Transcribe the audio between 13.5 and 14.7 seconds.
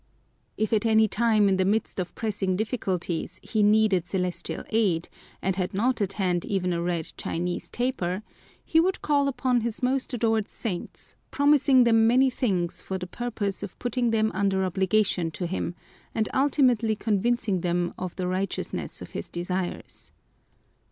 of putting them under